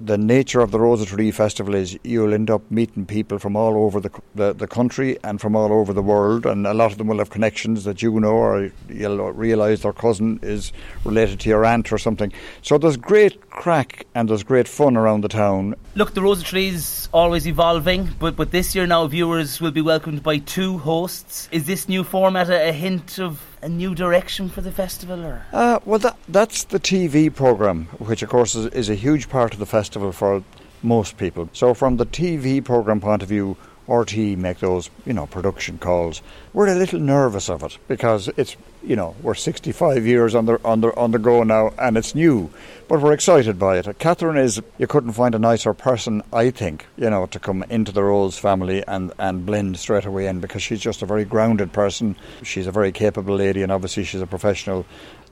the 0.00 0.16
nature 0.16 0.60
of 0.60 0.70
the 0.70 0.80
Rose 0.80 1.02
of 1.02 1.08
Tralee 1.08 1.30
Festival 1.30 1.74
is 1.74 1.98
you'll 2.04 2.32
end 2.32 2.50
up 2.50 2.68
meeting 2.70 3.04
people 3.04 3.38
from 3.38 3.54
all 3.54 3.76
over 3.84 4.00
the, 4.00 4.10
the, 4.34 4.54
the 4.54 4.66
country 4.66 5.18
and 5.22 5.40
from 5.40 5.54
all 5.54 5.72
over 5.72 5.92
the 5.92 6.02
world, 6.02 6.46
and 6.46 6.66
a 6.66 6.72
lot 6.72 6.90
of 6.90 6.98
them 6.98 7.08
will 7.08 7.18
have 7.18 7.30
connections 7.30 7.84
that 7.84 8.02
you 8.02 8.18
know, 8.18 8.28
or 8.28 8.70
you'll 8.88 9.32
realise 9.32 9.82
their 9.82 9.92
cousin 9.92 10.40
is 10.42 10.72
related 11.04 11.38
to 11.40 11.48
your 11.50 11.64
aunt 11.64 11.92
or 11.92 11.98
something. 11.98 12.32
So 12.62 12.78
there's 12.78 12.96
great 12.96 13.50
crack 13.50 14.06
and 14.14 14.28
there's 14.28 14.42
great 14.42 14.66
fun 14.66 14.96
around 14.96 15.22
the 15.22 15.28
town. 15.28 15.74
Look, 15.94 16.14
the 16.14 16.22
Rose 16.22 16.40
of 16.40 16.46
Tralee 16.46 16.68
is 16.68 17.08
always 17.12 17.46
evolving, 17.46 18.08
but 18.18 18.36
but 18.36 18.50
this 18.52 18.74
year 18.74 18.86
now 18.86 19.06
viewers 19.06 19.60
will 19.60 19.70
be 19.70 19.82
welcomed 19.82 20.22
by 20.22 20.38
two 20.38 20.78
hosts. 20.78 21.48
Is 21.52 21.66
this 21.66 21.88
new 21.88 22.04
format 22.04 22.48
a, 22.48 22.70
a 22.70 22.72
hint 22.72 23.18
of 23.18 23.49
a 23.62 23.68
new 23.68 23.94
direction 23.94 24.48
for 24.48 24.60
the 24.60 24.72
festival? 24.72 25.24
Or? 25.24 25.46
Uh, 25.52 25.80
well, 25.84 25.98
that, 26.00 26.16
that's 26.28 26.64
the 26.64 26.80
TV 26.80 27.34
programme, 27.34 27.86
which 27.98 28.22
of 28.22 28.28
course 28.28 28.54
is, 28.54 28.66
is 28.66 28.88
a 28.88 28.94
huge 28.94 29.28
part 29.28 29.52
of 29.52 29.58
the 29.58 29.66
festival 29.66 30.12
for 30.12 30.42
most 30.82 31.16
people. 31.18 31.48
So, 31.52 31.74
from 31.74 31.96
the 31.96 32.06
TV 32.06 32.64
programme 32.64 33.00
point 33.00 33.22
of 33.22 33.28
view, 33.28 33.56
RTÉ 33.88 34.36
make 34.36 34.58
those, 34.60 34.88
you 35.04 35.12
know, 35.12 35.26
production 35.26 35.78
calls. 35.78 36.22
We're 36.52 36.68
a 36.68 36.76
little 36.76 37.00
nervous 37.00 37.50
of 37.50 37.62
it 37.62 37.76
because 37.88 38.28
it's, 38.36 38.56
you 38.82 38.96
know, 38.96 39.14
we're 39.22 39.34
65 39.34 40.06
years 40.06 40.34
on 40.34 40.46
the, 40.46 40.60
on 40.64 40.80
the, 40.80 40.94
on 40.96 41.10
the 41.10 41.18
go 41.18 41.42
now 41.42 41.72
and 41.78 41.96
it's 41.96 42.14
new, 42.14 42.50
but 42.88 43.00
we're 43.00 43.12
excited 43.12 43.58
by 43.58 43.78
it. 43.78 43.98
Catherine 43.98 44.38
is, 44.38 44.60
you 44.78 44.86
couldn't 44.86 45.12
find 45.12 45.34
a 45.34 45.38
nicer 45.38 45.74
person, 45.74 46.22
I 46.32 46.50
think, 46.50 46.86
you 46.96 47.10
know, 47.10 47.26
to 47.26 47.38
come 47.38 47.62
into 47.64 47.92
the 47.92 48.02
Rose 48.02 48.38
family 48.38 48.84
and, 48.86 49.12
and 49.18 49.44
blend 49.44 49.78
straight 49.78 50.06
away 50.06 50.26
in 50.26 50.40
because 50.40 50.62
she's 50.62 50.80
just 50.80 51.02
a 51.02 51.06
very 51.06 51.24
grounded 51.24 51.72
person. 51.72 52.16
She's 52.42 52.66
a 52.66 52.72
very 52.72 52.92
capable 52.92 53.36
lady 53.36 53.62
and 53.62 53.70
obviously 53.70 54.04
she's 54.04 54.22
a 54.22 54.26
professional. 54.26 54.86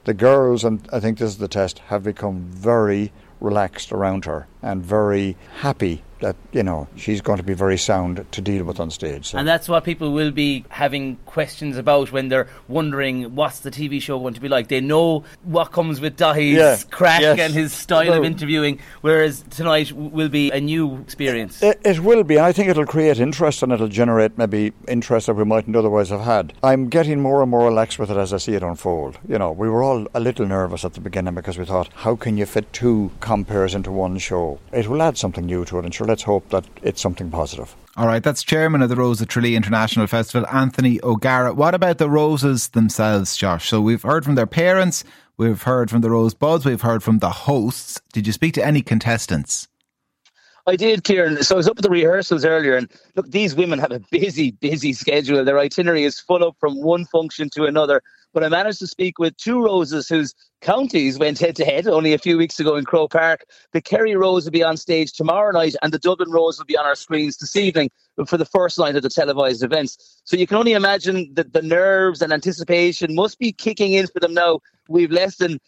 The 0.05 0.15
girls, 0.15 0.65
and 0.65 0.87
I 0.93 1.01
think 1.01 1.19
this 1.19 1.31
is 1.31 1.39
the 1.39 1.49
test, 1.49 1.79
have 1.81 2.03
become 2.03 2.43
very 2.51 3.13
relaxed 3.41 3.93
around 3.93 4.25
her 4.25 4.47
and 4.63 4.83
very 4.83 5.37
happy 5.61 6.03
that 6.21 6.37
you 6.53 6.63
know 6.63 6.89
she's 6.97 7.21
going 7.21 7.39
to 7.39 7.43
be 7.43 7.55
very 7.55 7.79
sound 7.79 8.25
to 8.33 8.41
deal 8.41 8.65
with 8.65 8.81
on 8.81 8.91
stage. 8.91 9.27
So. 9.27 9.39
And 9.39 9.47
that's 9.47 9.69
what 9.69 9.85
people 9.85 10.13
will 10.13 10.31
be 10.31 10.65
having 10.69 11.17
questions 11.27 11.77
about 11.77 12.13
when 12.13 12.29
they're 12.29 12.49
wondering 12.69 13.35
what's 13.35 13.61
the 13.61 13.71
TV 13.71 14.01
show 14.01 14.19
going 14.19 14.35
to 14.35 14.41
be 14.41 14.49
like. 14.49 14.69
They 14.69 14.81
know 14.81 15.25
what 15.45 15.73
comes 15.73 16.01
with 16.01 16.17
Dáithí's 16.17 16.57
yeah. 16.57 16.79
crack 16.91 17.21
yes. 17.21 17.39
and 17.39 17.55
his 17.55 17.73
style 17.73 18.13
of 18.13 18.25
interviewing, 18.25 18.81
whereas 19.01 19.45
tonight 19.51 19.93
will 19.93 20.29
be 20.29 20.51
a 20.51 20.61
new 20.61 20.99
experience. 20.99 21.63
It, 21.63 21.81
it, 21.85 22.01
will 22.01 22.25
be, 22.25 22.37
and 22.37 22.47
I 22.47 22.53
think 22.53 22.69
it'll 22.69 22.87
create 22.87 23.19
interest 23.19 23.63
and 23.63 23.73
it'll 23.73 23.89
generate 23.89 24.37
maybe 24.39 24.73
interest 24.87 25.27
that 25.27 25.35
we 25.35 25.45
mightn't 25.45 25.77
otherwise 25.77 26.11
have 26.11 26.23
had. 26.23 26.53
I'm 26.63 26.89
getting 26.89 27.21
more 27.21 27.43
and 27.43 27.51
more 27.51 27.67
relaxed 27.67 27.99
with 27.99 28.11
it 28.11 28.17
as 28.17 28.33
I 28.33 28.39
see 28.39 28.55
it 28.55 28.63
unfold. 28.63 29.19
You 29.29 29.39
know, 29.39 29.53
we 29.53 29.69
were 29.69 29.83
all 29.83 30.07
a 30.15 30.21
little 30.21 30.47
nervous 30.47 30.85
at 30.85 30.95
the 30.95 31.01
beginning 31.01 31.35
because 31.35 31.59
we 31.59 31.65
thought, 31.65 31.89
how 31.95 32.17
can 32.17 32.37
you 32.37 32.47
fit 32.47 32.73
two 32.73 33.11
compères 33.21 33.75
into 33.75 33.93
one 33.93 34.19
show? 34.19 34.59
It 34.73 34.89
will 34.89 35.03
add 35.03 35.17
something 35.17 35.47
new 35.47 35.65
to 35.67 35.79
it, 35.79 35.85
and 35.85 35.95
sure 35.95 36.08
let's 36.09 36.23
hope 36.23 36.49
that 36.49 36.65
it's 36.83 37.01
something 37.01 37.31
positive. 37.31 37.77
All 37.97 38.07
right, 38.07 38.23
that's 38.23 38.43
chairman 38.43 38.83
of 38.83 38.89
the 38.89 38.97
Rose 38.97 39.21
of 39.21 39.29
Tralee 39.29 39.55
International 39.55 40.07
Festival, 40.07 40.49
Anthony 40.49 40.99
O'Gara. 41.03 41.53
What 41.53 41.75
about 41.75 41.99
the 41.99 42.09
roses 42.09 42.69
themselves, 42.69 43.37
Josh? 43.37 43.69
So 43.69 43.81
we've 43.81 44.03
heard 44.03 44.25
from 44.25 44.35
their 44.35 44.47
parents, 44.47 45.05
we've 45.37 45.63
heard 45.63 45.91
from 45.91 46.01
the 46.01 46.11
Rosebuds, 46.11 46.65
we've 46.65 46.81
heard 46.81 47.03
from 47.03 47.19
the 47.19 47.31
hosts. 47.31 48.01
Did 48.13 48.27
you 48.27 48.33
speak 48.33 48.55
to 48.55 48.65
any 48.65 48.83
contestants? 48.83 49.69
I 50.67 50.77
did, 50.77 51.05
Kieran. 51.05 51.43
So 51.43 51.55
I 51.55 51.57
was 51.57 51.69
up 51.69 51.79
at 51.79 51.83
the 51.83 51.91
rehearsals 51.91 52.45
earlier, 52.45 52.77
and 52.77 52.91
look, 53.17 53.31
these 53.31 53.55
women 53.55 53.79
have 53.79 53.91
a 53.91 54.01
busy, 54.11 54.51
busy 54.51 54.93
schedule. 54.93 55.43
Their 55.45 55.59
itinerary 55.59 56.05
is 56.05 56.21
full 56.21 56.45
up 56.45 56.57
from 56.61 56.81
one 56.83 57.07
function 57.07 57.49
to 57.51 57.65
another. 57.65 58.03
But 58.39 58.45
I 58.45 58.51
managed 58.51 58.79
to 58.79 58.87
speak 58.87 59.19
with 59.19 59.37
two 59.37 59.61
Roses 59.61 60.09
whose 60.09 60.33
counties 60.61 61.19
went 61.19 61.41
head 61.41 61.57
to 61.57 61.65
head 61.65 61.89
only 61.89 62.15
a 62.15 62.19
few 62.19 62.39
weeks 62.39 62.61
ago 62.61 62.77
in 62.77 62.85
Croke 62.85 63.11
Park. 63.11 63.45
The 63.73 63.81
Kerry 63.81 64.15
Rose 64.15 64.45
will 64.45 64.53
be 64.53 64.63
on 64.63 64.77
stage 64.77 65.13
tomorrow 65.13 65.51
night, 65.51 65.75
and 65.83 65.93
the 65.93 65.99
Dublin 65.99 66.31
Rose 66.31 66.57
will 66.57 66.65
be 66.65 66.79
on 66.79 66.87
our 66.87 66.95
screens 66.95 67.39
this 67.39 67.57
evening 67.57 67.91
for 68.29 68.37
the 68.37 68.45
first 68.45 68.79
night 68.79 68.95
of 68.95 69.03
the 69.03 69.09
televised 69.09 69.65
events. 69.65 70.21
So 70.23 70.37
you 70.37 70.47
can 70.47 70.57
only 70.57 70.75
imagine 70.75 71.35
that 71.35 71.53
the 71.53 71.63
nerves 71.63 72.23
and 72.23 72.33
anticipation 72.33 73.13
must 73.17 73.41
be 73.41 73.51
kicking 73.51 73.95
in 73.95 74.07
for 74.07 74.21
them 74.21 74.35
now. 74.35 74.61
We've 74.89 75.11
less 75.11 75.37
than 75.37 75.59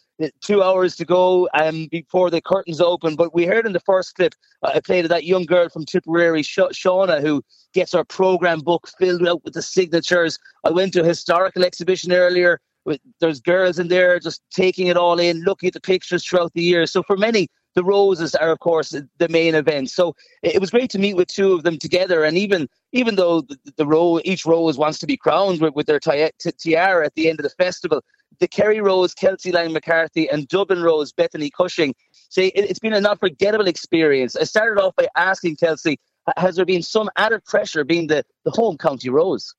two 0.41 0.61
hours 0.61 0.95
to 0.97 1.05
go 1.05 1.47
um, 1.53 1.87
before 1.91 2.29
the 2.29 2.41
curtains 2.41 2.81
open. 2.81 3.15
But 3.15 3.33
we 3.33 3.45
heard 3.45 3.65
in 3.65 3.73
the 3.73 3.79
first 3.79 4.15
clip, 4.15 4.33
uh, 4.63 4.71
I 4.75 4.79
played 4.79 5.05
that 5.05 5.25
young 5.25 5.45
girl 5.45 5.69
from 5.69 5.85
Tipperary, 5.85 6.43
Sh- 6.43 6.59
Shauna, 6.73 7.21
who 7.21 7.43
gets 7.73 7.93
her 7.93 8.03
program 8.03 8.59
book 8.59 8.87
filled 8.99 9.27
out 9.27 9.43
with 9.43 9.53
the 9.53 9.61
signatures. 9.61 10.37
I 10.63 10.71
went 10.71 10.93
to 10.93 11.01
a 11.01 11.05
historical 11.05 11.63
exhibition 11.63 12.11
earlier. 12.11 12.59
With, 12.83 12.99
there's 13.19 13.39
girls 13.39 13.77
in 13.77 13.89
there 13.89 14.19
just 14.19 14.41
taking 14.49 14.87
it 14.87 14.97
all 14.97 15.19
in, 15.19 15.41
looking 15.41 15.67
at 15.67 15.73
the 15.73 15.81
pictures 15.81 16.25
throughout 16.25 16.51
the 16.53 16.63
year. 16.63 16.87
So 16.87 17.03
for 17.03 17.15
many, 17.15 17.47
the 17.75 17.83
roses 17.83 18.35
are, 18.35 18.51
of 18.51 18.59
course, 18.59 18.89
the 18.89 19.29
main 19.29 19.55
event. 19.55 19.91
So 19.91 20.15
it 20.41 20.59
was 20.59 20.71
great 20.71 20.89
to 20.91 20.99
meet 20.99 21.15
with 21.15 21.27
two 21.27 21.53
of 21.53 21.63
them 21.63 21.77
together. 21.77 22.23
And 22.23 22.37
even 22.37 22.67
even 22.91 23.15
though 23.15 23.41
the, 23.41 23.57
the 23.77 23.85
row, 23.85 24.19
each 24.25 24.45
rose 24.45 24.77
wants 24.77 24.99
to 24.99 25.07
be 25.07 25.15
crowned 25.15 25.61
with, 25.61 25.73
with 25.75 25.85
their 25.85 25.99
tiara 25.99 27.05
at 27.05 27.15
the 27.15 27.29
end 27.29 27.39
of 27.39 27.43
the 27.43 27.49
festival, 27.51 28.01
the 28.41 28.47
Kerry 28.47 28.81
Rose, 28.81 29.13
Kelsey 29.13 29.51
Lang 29.51 29.71
McCarthy, 29.71 30.27
and 30.27 30.47
Dublin 30.47 30.81
Rose, 30.81 31.13
Bethany 31.13 31.49
Cushing. 31.49 31.95
Say 32.29 32.47
it, 32.47 32.69
it's 32.69 32.79
been 32.79 32.93
an 32.93 33.05
unforgettable 33.05 33.67
experience. 33.67 34.35
I 34.35 34.43
started 34.43 34.81
off 34.81 34.95
by 34.95 35.07
asking 35.15 35.57
Kelsey, 35.57 35.99
has 36.35 36.55
there 36.55 36.65
been 36.65 36.81
some 36.81 37.09
added 37.15 37.45
pressure 37.45 37.83
being 37.83 38.07
the, 38.07 38.25
the 38.43 38.51
home 38.51 38.77
county 38.77 39.09
rose? 39.09 39.53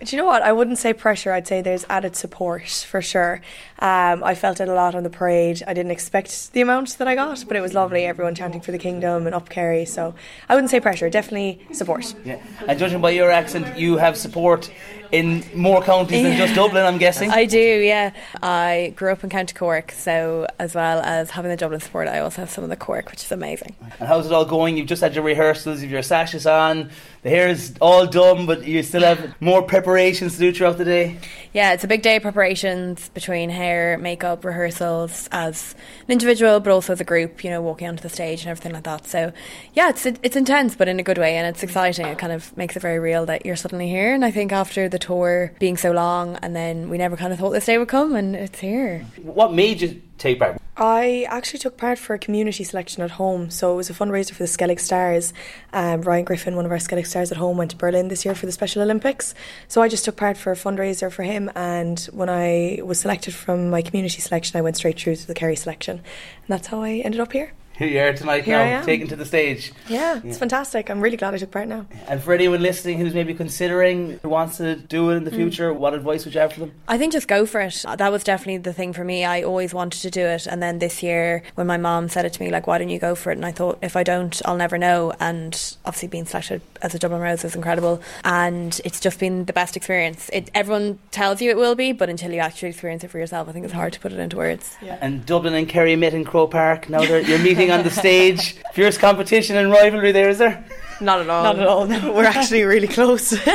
Do 0.00 0.14
you 0.14 0.22
know 0.22 0.26
what? 0.28 0.42
I 0.42 0.52
wouldn't 0.52 0.78
say 0.78 0.92
pressure. 0.92 1.32
I'd 1.32 1.48
say 1.48 1.60
there's 1.60 1.84
added 1.88 2.14
support 2.14 2.68
for 2.68 3.02
sure. 3.02 3.40
Um, 3.80 4.22
I 4.22 4.36
felt 4.36 4.60
it 4.60 4.68
a 4.68 4.72
lot 4.72 4.94
on 4.94 5.02
the 5.02 5.10
parade. 5.10 5.64
I 5.66 5.74
didn't 5.74 5.90
expect 5.90 6.52
the 6.52 6.60
amount 6.60 6.98
that 6.98 7.08
I 7.08 7.16
got, 7.16 7.44
but 7.48 7.56
it 7.56 7.60
was 7.60 7.74
lovely. 7.74 8.04
Everyone 8.04 8.36
chanting 8.36 8.60
for 8.60 8.70
the 8.70 8.78
kingdom 8.78 9.26
and 9.26 9.34
up 9.34 9.48
Kerry. 9.48 9.84
So 9.84 10.14
I 10.48 10.54
wouldn't 10.54 10.70
say 10.70 10.78
pressure. 10.78 11.10
Definitely 11.10 11.66
support. 11.72 12.14
Yeah. 12.24 12.40
And 12.68 12.78
judging 12.78 13.00
by 13.00 13.10
your 13.10 13.32
accent, 13.32 13.76
you 13.76 13.96
have 13.96 14.16
support 14.16 14.70
in 15.12 15.44
more 15.54 15.82
counties 15.82 16.22
than 16.22 16.36
just 16.36 16.54
Dublin, 16.54 16.84
I'm 16.84 16.98
guessing. 16.98 17.30
I 17.30 17.44
do, 17.44 17.58
yeah. 17.58 18.12
I 18.42 18.92
grew 18.96 19.12
up 19.12 19.24
in 19.24 19.30
County 19.30 19.54
Cork, 19.54 19.92
so 19.92 20.46
as 20.58 20.74
well 20.74 21.00
as 21.00 21.30
having 21.30 21.50
the 21.50 21.56
Dublin 21.56 21.80
support, 21.80 22.08
I 22.08 22.20
also 22.20 22.42
have 22.42 22.50
some 22.50 22.64
of 22.64 22.70
the 22.70 22.76
Cork, 22.76 23.10
which 23.10 23.24
is 23.24 23.32
amazing. 23.32 23.74
And 24.00 24.08
how's 24.08 24.26
it 24.26 24.32
all 24.32 24.44
going? 24.44 24.76
You've 24.76 24.86
just 24.86 25.02
had 25.02 25.14
your 25.14 25.24
rehearsals, 25.24 25.82
you've 25.82 25.90
your 25.90 26.02
sashes 26.02 26.46
on, 26.46 26.90
the 27.22 27.30
hair 27.30 27.48
is 27.48 27.74
all 27.80 28.06
done, 28.06 28.46
but 28.46 28.66
you 28.66 28.82
still 28.82 29.02
have 29.02 29.34
more 29.40 29.62
preparations 29.62 30.34
to 30.34 30.38
do 30.38 30.52
throughout 30.52 30.78
the 30.78 30.84
day? 30.84 31.18
Yeah, 31.52 31.72
it's 31.72 31.82
a 31.82 31.88
big 31.88 32.02
day 32.02 32.16
of 32.16 32.22
preparations 32.22 33.08
between 33.08 33.50
hair, 33.50 33.98
makeup, 33.98 34.44
rehearsals 34.44 35.28
as 35.32 35.74
an 36.06 36.12
individual, 36.12 36.60
but 36.60 36.70
also 36.70 36.92
as 36.92 37.00
a 37.00 37.04
group, 37.04 37.42
you 37.42 37.50
know, 37.50 37.60
walking 37.60 37.88
onto 37.88 38.02
the 38.02 38.08
stage 38.08 38.42
and 38.42 38.50
everything 38.50 38.72
like 38.72 38.84
that. 38.84 39.06
So, 39.06 39.32
yeah, 39.72 39.88
it's 39.88 40.06
it's 40.06 40.36
intense, 40.36 40.76
but 40.76 40.88
in 40.88 41.00
a 41.00 41.02
good 41.02 41.18
way, 41.18 41.36
and 41.36 41.46
it's 41.46 41.62
exciting. 41.62 42.06
It 42.06 42.18
kind 42.18 42.32
of 42.32 42.56
makes 42.56 42.76
it 42.76 42.80
very 42.80 42.98
real 42.98 43.26
that 43.26 43.44
you're 43.44 43.56
suddenly 43.56 43.88
here. 43.88 44.14
And 44.14 44.24
I 44.24 44.30
think 44.30 44.52
after 44.52 44.88
the 44.88 44.97
tour 44.98 45.52
being 45.58 45.76
so 45.76 45.92
long, 45.92 46.36
and 46.36 46.54
then 46.54 46.88
we 46.88 46.98
never 46.98 47.16
kind 47.16 47.32
of 47.32 47.38
thought 47.38 47.50
this 47.50 47.66
day 47.66 47.78
would 47.78 47.88
come, 47.88 48.14
and 48.14 48.36
it's 48.36 48.58
here. 48.58 49.06
What 49.22 49.52
made 49.52 49.80
you 49.80 50.02
take 50.18 50.38
part? 50.38 50.60
I 50.80 51.26
actually 51.28 51.58
took 51.58 51.76
part 51.76 51.98
for 51.98 52.14
a 52.14 52.18
community 52.20 52.62
selection 52.62 53.02
at 53.02 53.10
home. 53.10 53.50
So 53.50 53.72
it 53.72 53.76
was 53.76 53.90
a 53.90 53.94
fundraiser 53.94 54.30
for 54.30 54.44
the 54.44 54.48
Skellig 54.48 54.78
Stars. 54.78 55.32
Um, 55.72 56.02
Ryan 56.02 56.24
Griffin, 56.24 56.54
one 56.54 56.64
of 56.64 56.70
our 56.70 56.78
Skellig 56.78 57.06
Stars 57.06 57.32
at 57.32 57.36
home, 57.36 57.56
went 57.56 57.72
to 57.72 57.76
Berlin 57.76 58.06
this 58.06 58.24
year 58.24 58.36
for 58.36 58.46
the 58.46 58.52
Special 58.52 58.82
Olympics. 58.82 59.34
So 59.66 59.82
I 59.82 59.88
just 59.88 60.04
took 60.04 60.16
part 60.16 60.36
for 60.36 60.52
a 60.52 60.56
fundraiser 60.56 61.10
for 61.10 61.24
him. 61.24 61.50
And 61.56 61.98
when 62.12 62.28
I 62.28 62.78
was 62.84 63.00
selected 63.00 63.34
from 63.34 63.70
my 63.70 63.82
community 63.82 64.20
selection, 64.20 64.56
I 64.56 64.62
went 64.62 64.76
straight 64.76 65.00
through 65.00 65.16
to 65.16 65.26
the 65.26 65.34
Kerry 65.34 65.56
selection. 65.56 65.96
And 65.96 66.46
that's 66.46 66.68
how 66.68 66.80
I 66.80 66.98
ended 66.98 67.20
up 67.20 67.32
here 67.32 67.52
here 67.78 67.88
you 67.88 68.00
are 68.00 68.12
tonight 68.12 68.44
here 68.44 68.58
now, 68.58 68.82
taken 68.82 69.06
to 69.06 69.14
the 69.14 69.24
stage. 69.24 69.72
Yeah, 69.88 70.16
it's 70.16 70.26
yeah. 70.26 70.32
fantastic. 70.34 70.90
I'm 70.90 71.00
really 71.00 71.16
glad 71.16 71.32
I 71.32 71.38
took 71.38 71.52
part 71.52 71.68
now. 71.68 71.86
And 72.08 72.20
for 72.20 72.34
anyone 72.34 72.60
listening 72.60 72.98
who's 72.98 73.14
maybe 73.14 73.34
considering 73.34 74.18
who 74.20 74.28
wants 74.28 74.56
to 74.56 74.74
do 74.74 75.10
it 75.10 75.16
in 75.16 75.24
the 75.24 75.30
mm. 75.30 75.36
future, 75.36 75.72
what 75.72 75.94
advice 75.94 76.24
would 76.24 76.34
you 76.34 76.40
have 76.40 76.52
for 76.52 76.60
them? 76.60 76.72
I 76.88 76.98
think 76.98 77.12
just 77.12 77.28
go 77.28 77.46
for 77.46 77.60
it. 77.60 77.84
That 77.96 78.10
was 78.10 78.24
definitely 78.24 78.58
the 78.58 78.72
thing 78.72 78.92
for 78.92 79.04
me. 79.04 79.24
I 79.24 79.42
always 79.42 79.72
wanted 79.72 80.02
to 80.02 80.10
do 80.10 80.22
it, 80.22 80.48
and 80.48 80.60
then 80.60 80.80
this 80.80 81.04
year 81.04 81.44
when 81.54 81.68
my 81.68 81.76
mom 81.76 82.08
said 82.08 82.24
it 82.24 82.32
to 82.32 82.42
me, 82.42 82.50
like, 82.50 82.66
"Why 82.66 82.78
don't 82.78 82.88
you 82.88 82.98
go 82.98 83.14
for 83.14 83.30
it?" 83.30 83.36
and 83.36 83.46
I 83.46 83.52
thought, 83.52 83.78
if 83.80 83.94
I 83.94 84.02
don't, 84.02 84.42
I'll 84.44 84.56
never 84.56 84.76
know. 84.76 85.12
And 85.20 85.54
obviously, 85.84 86.08
being 86.08 86.26
selected 86.26 86.60
as 86.82 86.96
a 86.96 86.98
Dublin 86.98 87.20
Rose 87.20 87.44
is 87.44 87.54
incredible, 87.54 88.02
and 88.24 88.80
it's 88.84 88.98
just 88.98 89.20
been 89.20 89.44
the 89.44 89.52
best 89.52 89.76
experience. 89.76 90.28
It, 90.32 90.50
everyone 90.52 90.98
tells 91.12 91.40
you 91.40 91.50
it 91.50 91.56
will 91.56 91.76
be, 91.76 91.92
but 91.92 92.08
until 92.08 92.32
you 92.32 92.40
actually 92.40 92.70
experience 92.70 93.04
it 93.04 93.08
for 93.08 93.18
yourself, 93.18 93.48
I 93.48 93.52
think 93.52 93.64
it's 93.64 93.74
hard 93.74 93.92
to 93.92 94.00
put 94.00 94.12
it 94.12 94.18
into 94.18 94.36
words. 94.36 94.76
Yeah. 94.82 94.98
And 95.00 95.24
Dublin 95.24 95.54
and 95.54 95.68
Kerry 95.68 95.94
met 95.94 96.12
in 96.12 96.24
Croke 96.24 96.50
Park. 96.50 96.88
Now 96.88 97.02
you're 97.02 97.38
meeting 97.38 97.67
on 97.70 97.84
the 97.84 97.90
stage. 97.90 98.56
Fierce 98.72 98.98
competition 98.98 99.56
and 99.56 99.70
rivalry 99.70 100.12
there, 100.12 100.28
is 100.28 100.38
there? 100.38 100.64
Not 101.00 101.20
at 101.20 101.30
all. 101.30 101.42
Not 101.42 101.58
at 101.58 101.66
all. 101.66 101.86
No. 101.86 102.12
We're 102.14 102.24
actually 102.24 102.64
really 102.64 102.88
close. 102.88 103.34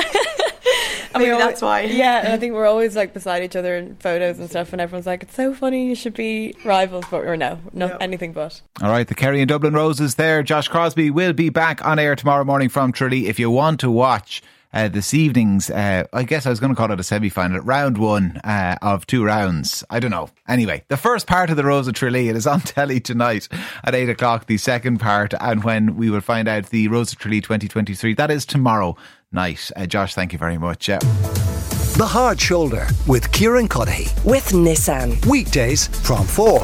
I 1.15 1.19
mean, 1.19 1.37
that's 1.37 1.61
why. 1.61 1.81
Yeah, 1.81 2.31
I 2.33 2.37
think 2.37 2.53
we're 2.53 2.65
always 2.65 2.95
like 2.95 3.13
beside 3.13 3.43
each 3.43 3.55
other 3.55 3.77
in 3.77 3.95
photos 3.97 4.39
and 4.39 4.49
stuff, 4.49 4.73
and 4.73 4.81
everyone's 4.81 5.05
like, 5.05 5.21
"It's 5.21 5.35
so 5.35 5.53
funny, 5.53 5.87
you 5.87 5.93
should 5.93 6.15
be 6.15 6.55
rivals," 6.65 7.05
but 7.11 7.23
or 7.23 7.37
no, 7.37 7.59
no, 7.71 7.89
no. 7.89 7.97
anything 7.97 8.33
but. 8.33 8.59
All 8.81 8.89
right, 8.89 9.07
the 9.07 9.13
Kerry 9.13 9.39
and 9.39 9.47
Dublin 9.47 9.75
Roses 9.75 10.15
there. 10.15 10.41
Josh 10.41 10.67
Crosbie 10.67 11.11
will 11.11 11.33
be 11.33 11.49
back 11.49 11.85
on 11.85 11.99
air 11.99 12.15
tomorrow 12.15 12.43
morning 12.43 12.67
from 12.67 12.91
Tralee. 12.91 13.27
If 13.27 13.37
you 13.37 13.51
want 13.51 13.79
to 13.81 13.91
watch 13.91 14.41
uh, 14.73 14.87
this 14.87 15.13
evening's, 15.13 15.69
uh, 15.69 16.05
I 16.13 16.23
guess 16.23 16.45
I 16.45 16.49
was 16.49 16.59
going 16.59 16.71
to 16.71 16.75
call 16.75 16.91
it 16.91 16.99
a 16.99 17.03
semi 17.03 17.29
final, 17.29 17.59
round 17.59 17.97
one 17.97 18.37
uh, 18.43 18.75
of 18.81 19.05
two 19.05 19.23
rounds. 19.23 19.83
I 19.89 19.99
don't 19.99 20.11
know. 20.11 20.29
Anyway, 20.47 20.83
the 20.87 20.97
first 20.97 21.27
part 21.27 21.49
of 21.49 21.57
the 21.57 21.63
Rose 21.63 21.87
of 21.87 21.93
Tralee, 21.93 22.29
it 22.29 22.35
is 22.35 22.47
on 22.47 22.59
telly 22.61 22.99
tonight 22.99 23.47
at 23.83 23.95
8 23.95 24.09
o'clock, 24.09 24.47
the 24.47 24.57
second 24.57 24.99
part, 24.99 25.33
and 25.39 25.63
when 25.63 25.95
we 25.95 26.09
will 26.09 26.21
find 26.21 26.47
out 26.47 26.67
the 26.67 26.87
Rose 26.87 27.13
of 27.13 27.19
Tralee 27.19 27.41
2023, 27.41 28.15
that 28.15 28.31
is 28.31 28.45
tomorrow 28.45 28.97
night. 29.31 29.71
Uh, 29.75 29.85
Josh, 29.85 30.15
thank 30.15 30.33
you 30.33 30.39
very 30.39 30.57
much. 30.57 30.87
The 30.87 32.07
Hard 32.07 32.41
Shoulder 32.41 32.87
with 33.07 33.31
Kieran 33.31 33.67
Cuddihy. 33.67 34.25
With 34.25 34.49
Nissan. 34.49 35.23
Weekdays 35.27 35.87
from 35.87 36.25
4 36.25 36.61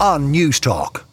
on 0.00 0.32
Newstalk. 0.32 1.09